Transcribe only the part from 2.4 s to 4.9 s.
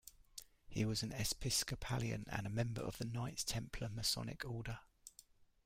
a member of the Knights Templar Masonic Order.